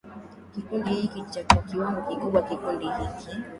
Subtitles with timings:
[0.53, 3.27] kikundi hiki Kwa kiwango kikubwa kikundi hiki